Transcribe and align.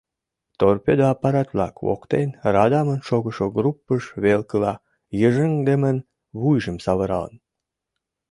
Торпеда 0.59 1.05
аппарат-влак 1.15 1.75
воктен 1.87 2.29
радамын 2.53 2.99
шогышо 3.07 3.45
группыж 3.57 4.03
велкыла 4.23 4.73
йыжыҥдымын 5.19 5.97
вуйжым 6.39 6.77
савыралын. 6.85 7.35